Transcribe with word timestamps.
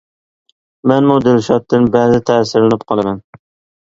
—مەنمۇ 0.91 1.17
دىلشاتتىن 1.25 1.85
بەزىدە 1.97 2.21
تەسىرلىنىپ 2.31 2.87
قالىمەن. 2.93 3.21